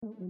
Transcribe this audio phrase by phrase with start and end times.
[0.00, 0.28] someplace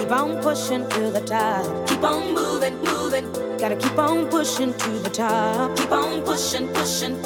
[0.09, 1.87] keep on pushing to the top.
[1.87, 3.31] Keep on moving, moving.
[3.59, 5.77] Gotta keep on pushing to the top.
[5.77, 7.17] Keep on pushing, pushing.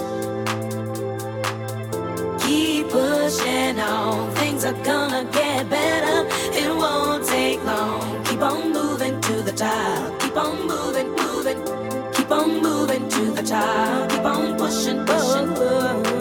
[2.41, 4.35] Keep pushing on.
[4.35, 6.27] Things are gonna get better.
[6.61, 8.25] It won't take long.
[8.25, 10.19] Keep on moving to the top.
[10.19, 11.61] Keep on moving, moving.
[12.15, 14.11] Keep on moving to the top.
[14.11, 16.12] Keep on pushing, pushing.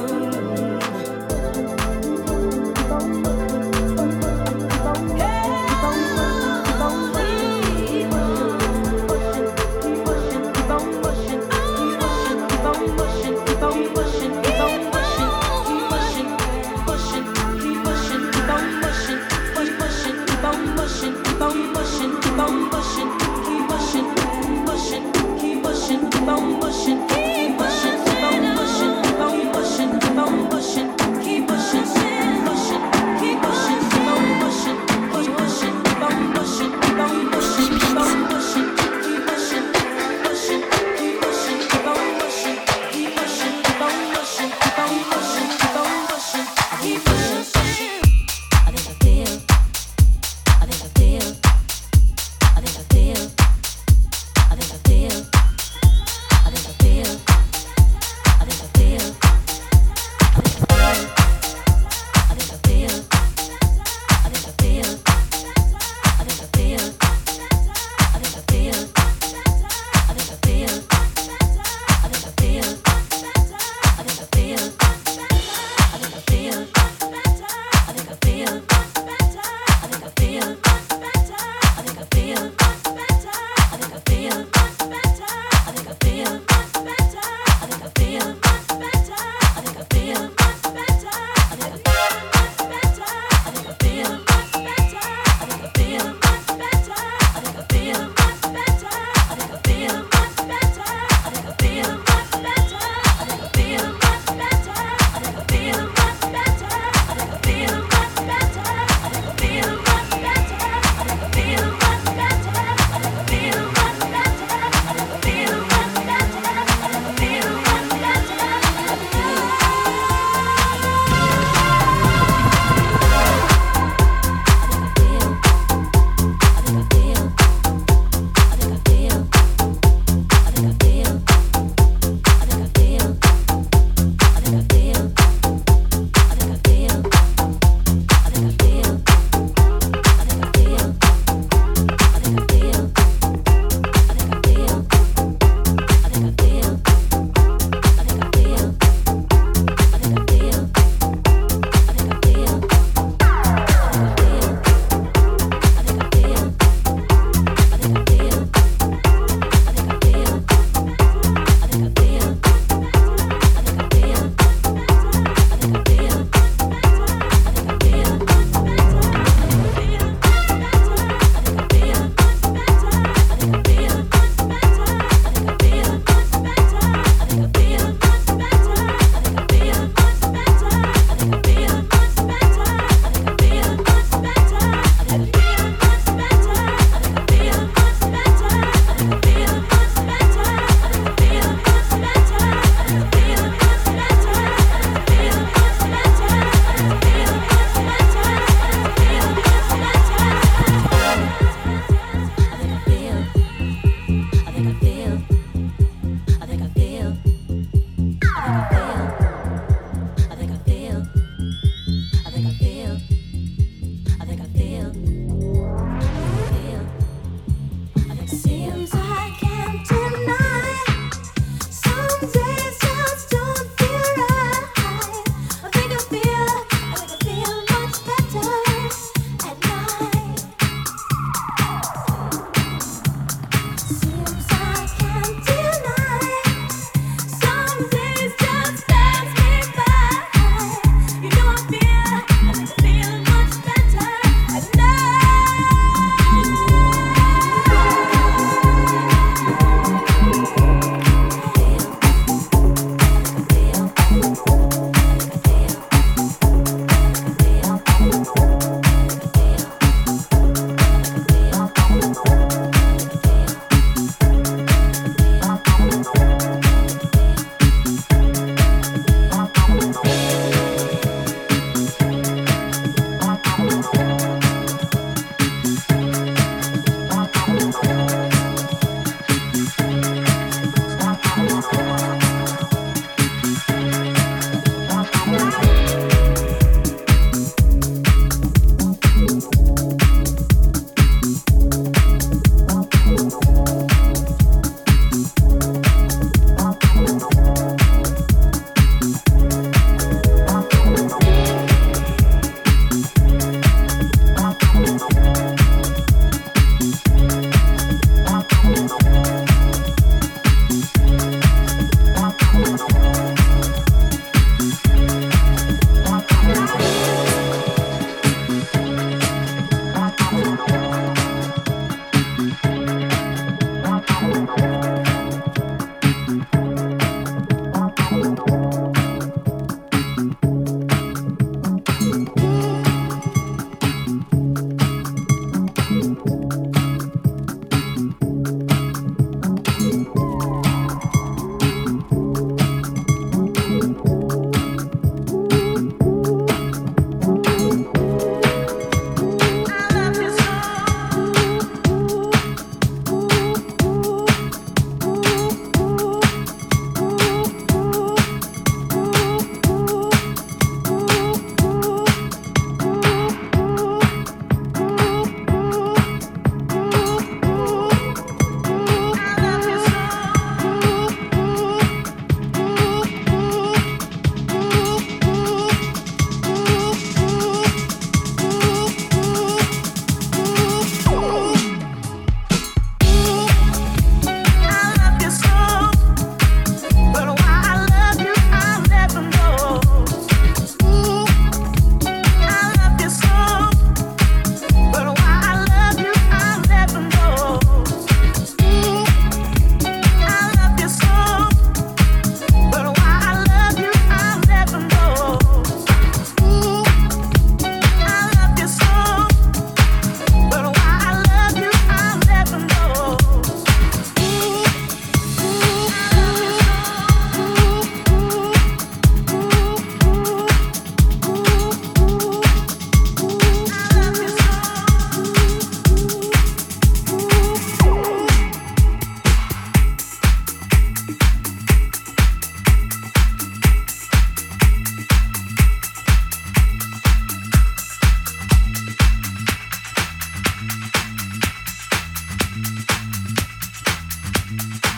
[444.51, 444.90] Mm-hmm.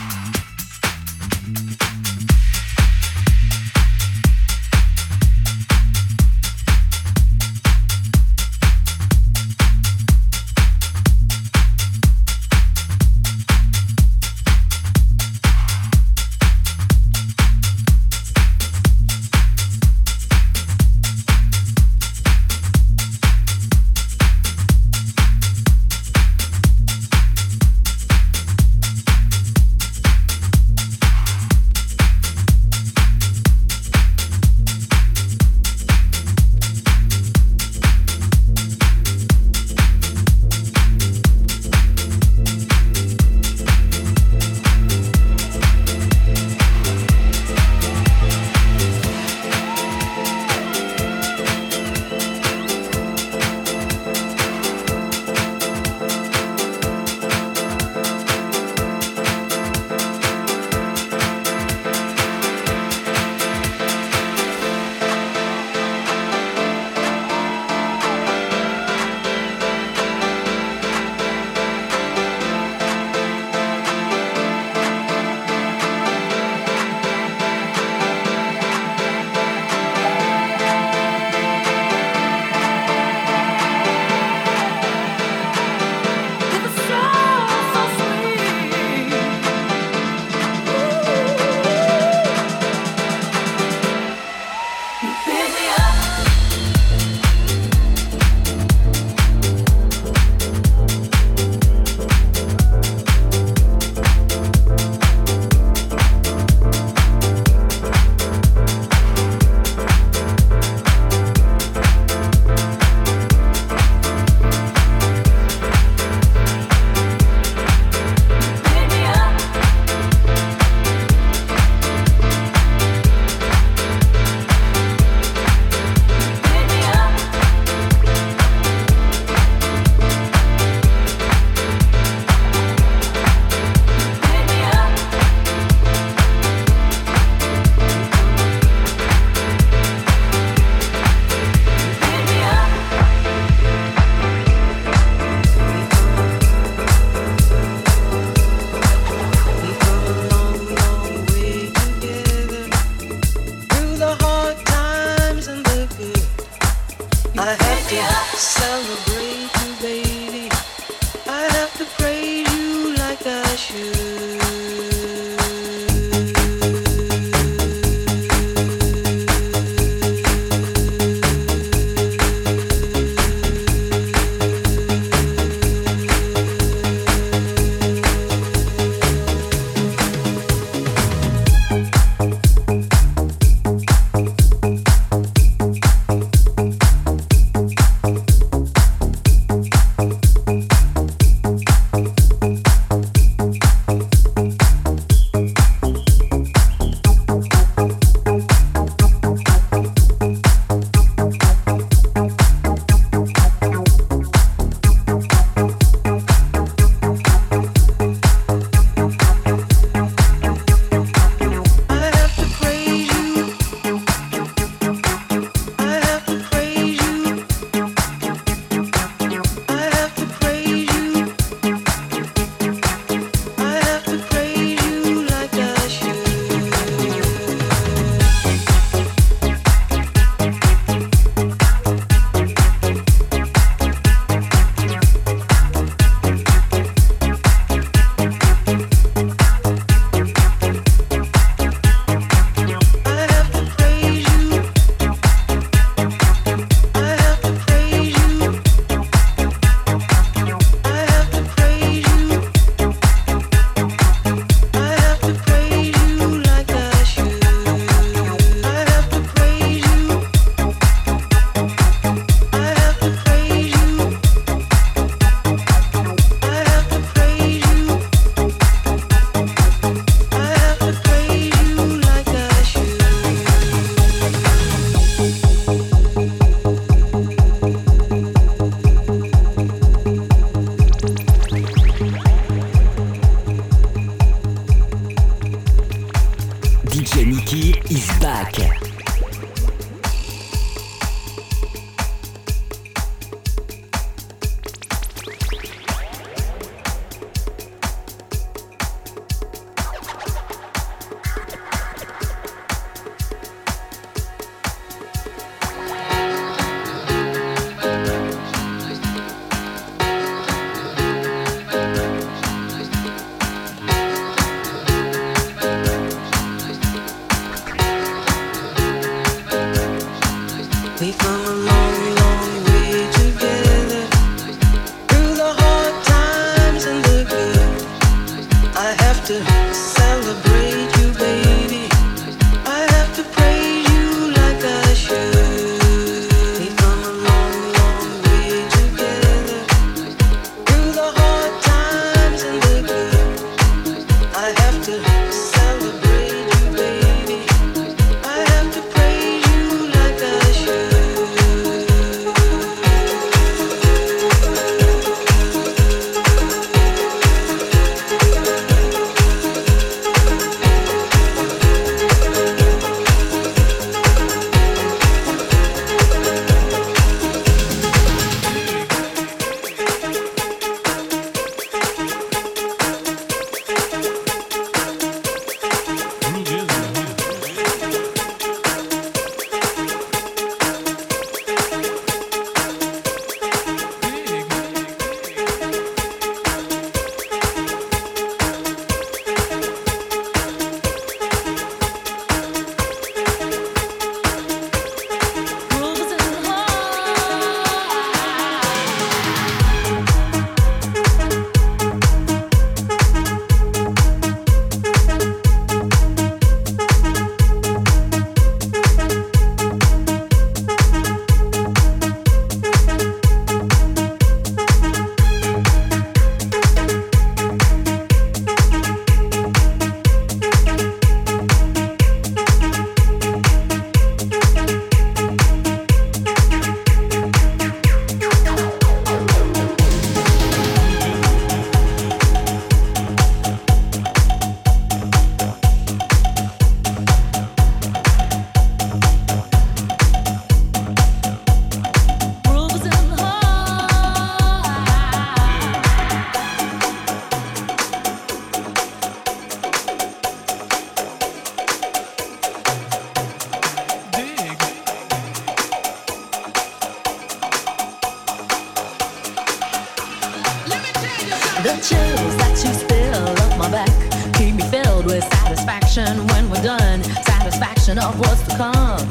[467.83, 469.07] premonition of what's to come.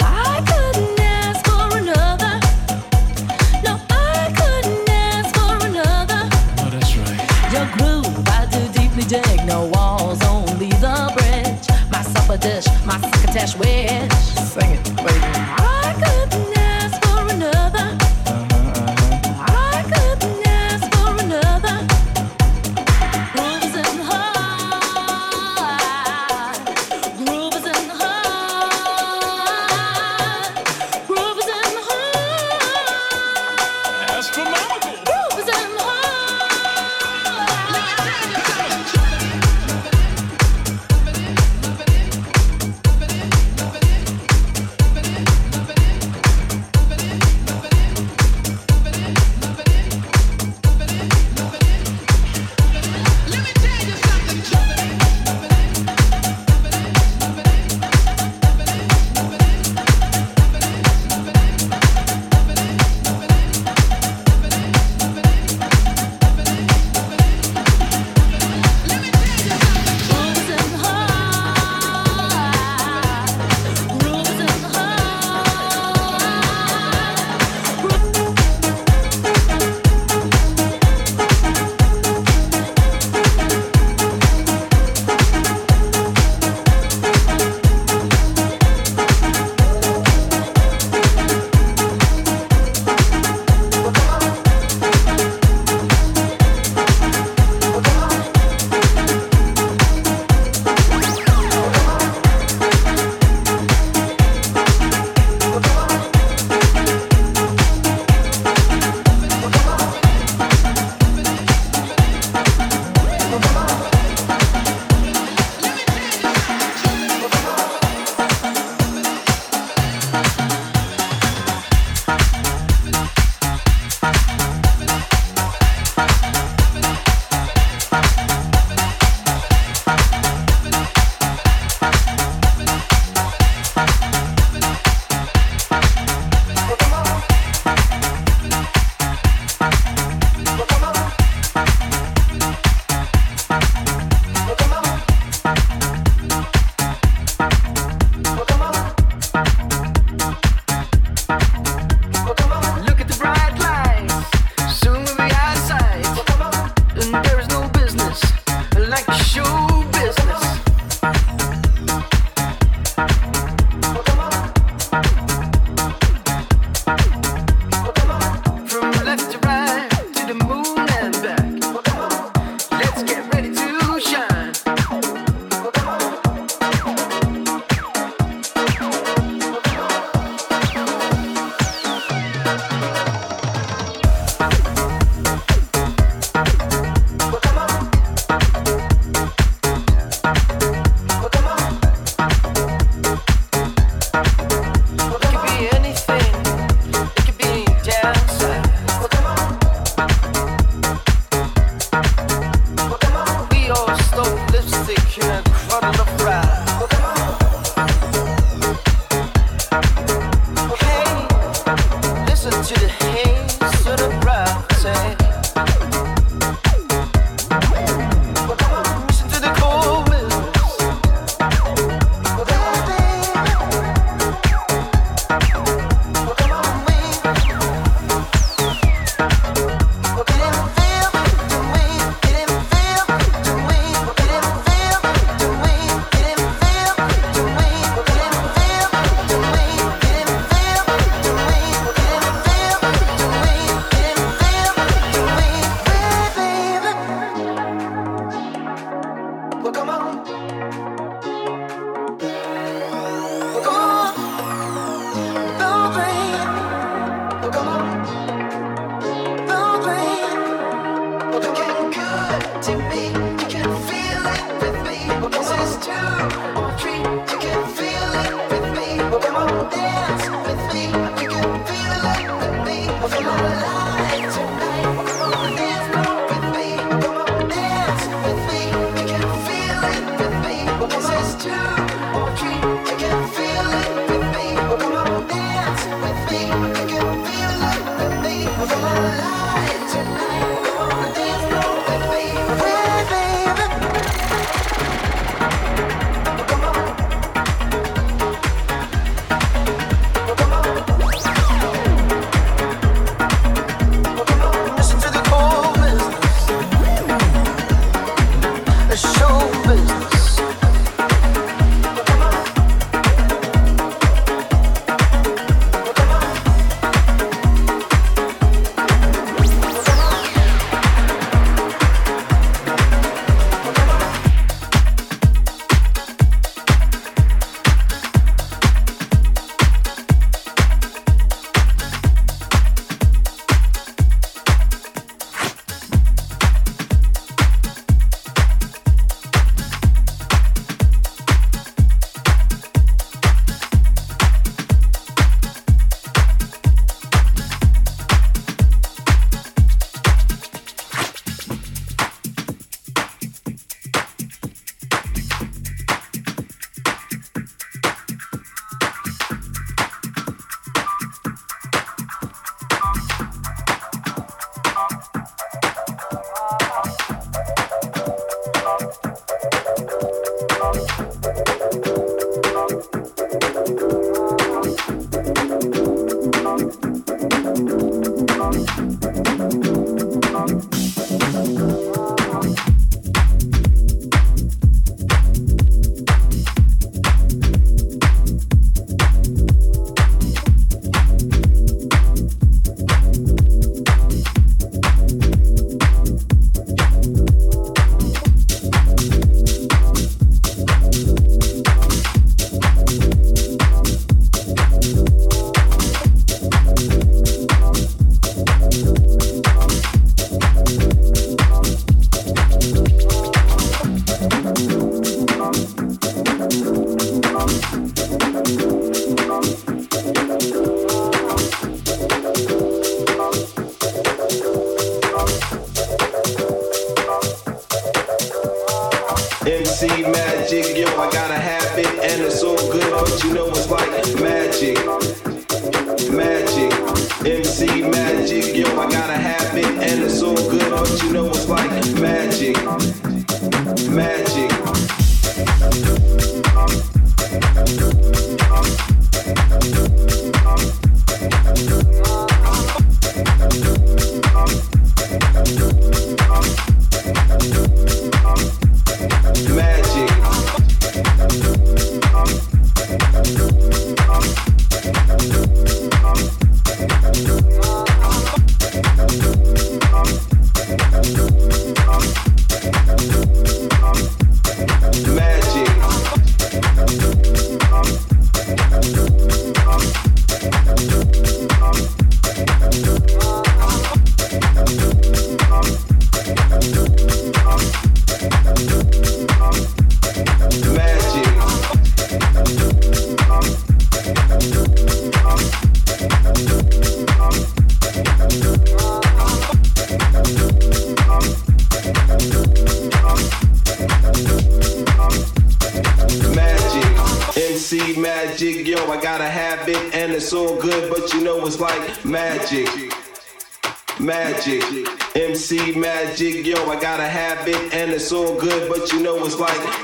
[0.00, 2.40] I couldn't ask for another.
[3.64, 6.28] No, I couldn't ask for another.
[6.58, 7.52] Oh, that's right.
[7.52, 9.46] Your groove, I do deeply dig.
[9.46, 11.90] No walls, only the bridge.
[11.90, 14.12] My supper dish, my succotash wish.
[14.52, 15.71] Sing it, baby.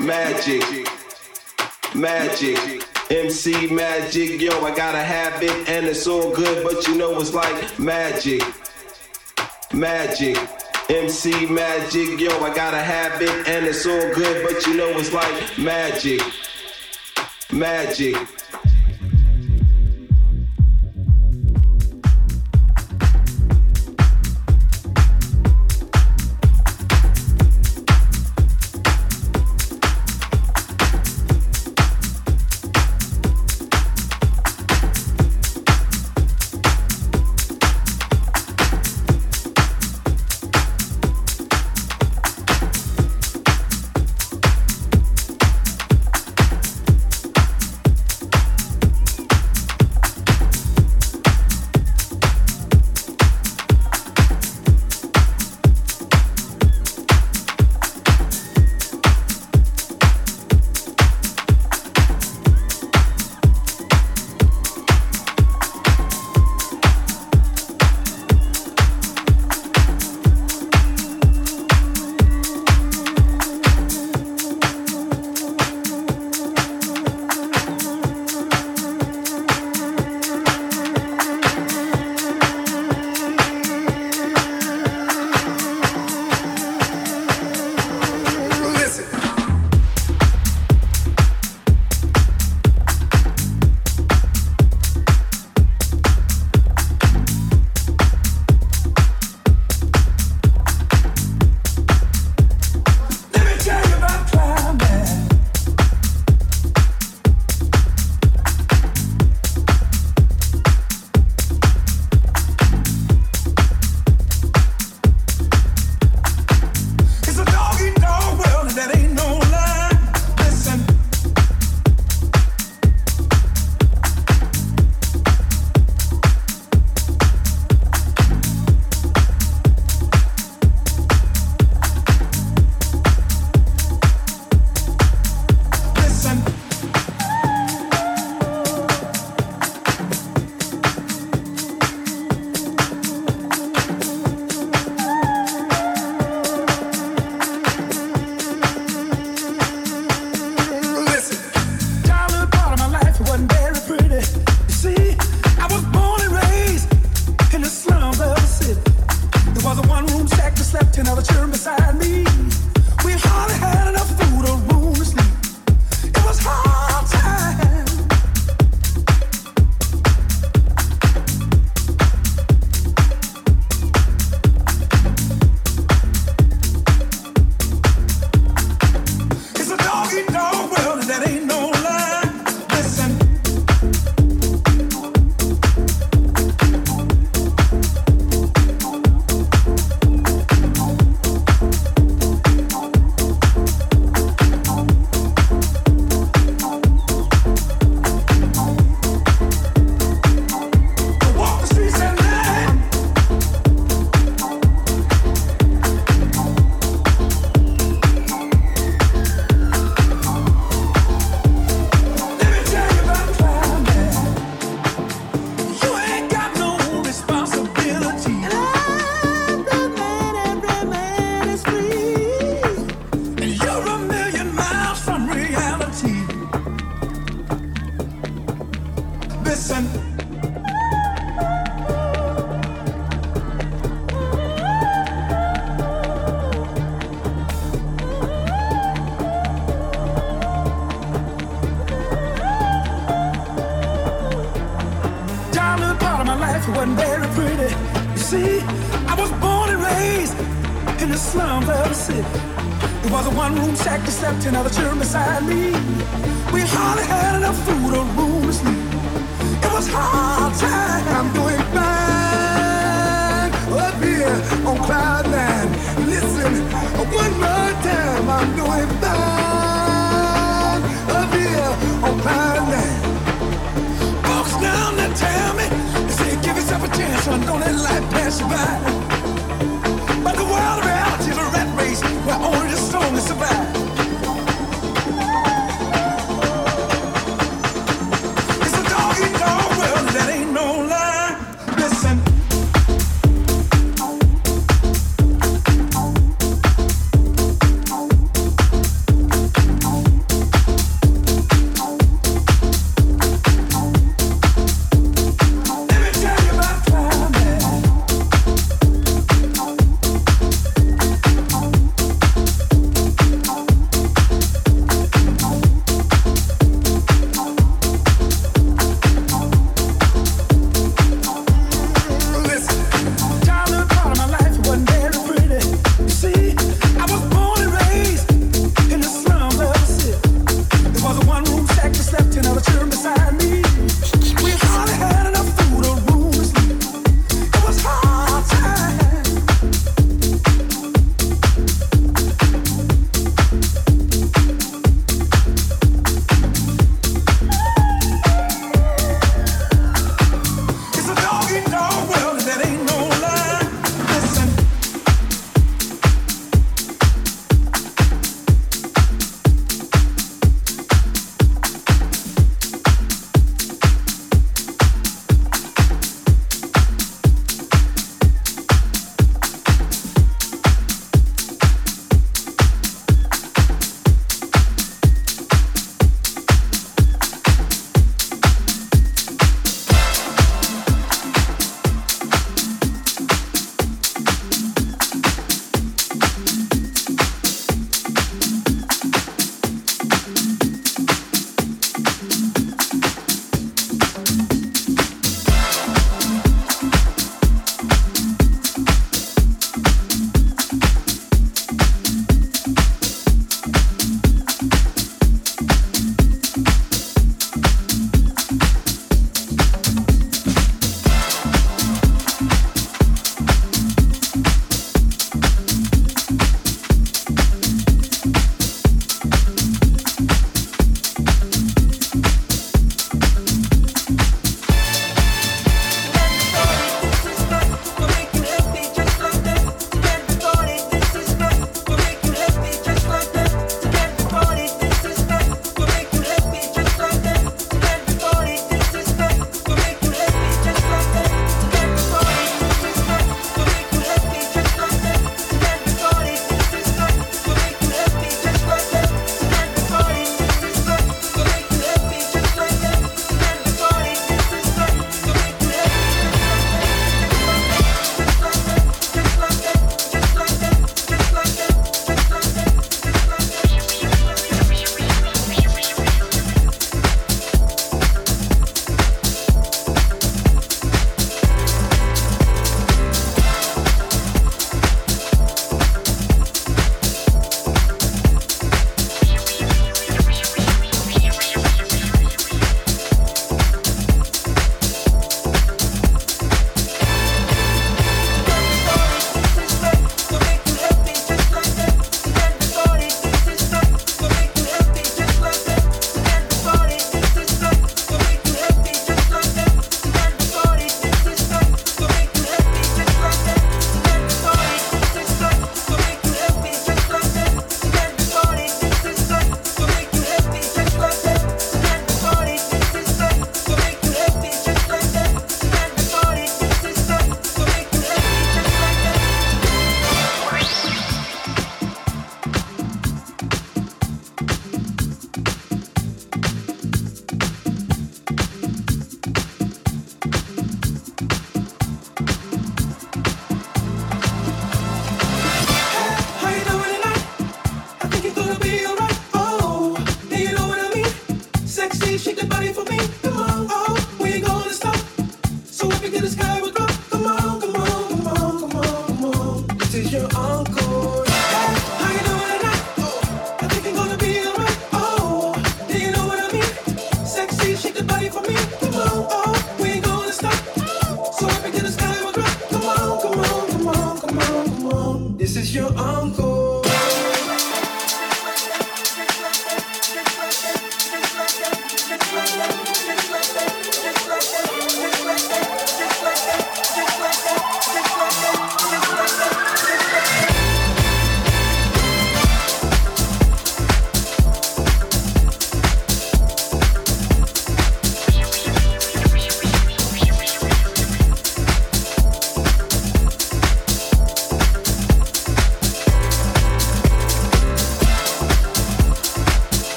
[0.00, 0.88] Magic.
[1.94, 2.84] Magic.
[3.10, 7.32] MC magic, yo, I gotta have it, and it's all good, but you know it's
[7.32, 8.42] like magic.
[9.72, 10.36] Magic.
[10.90, 15.12] MC magic, yo, I gotta have it, and it's all good, but you know it's
[15.12, 16.20] like magic.
[17.52, 18.16] Magic.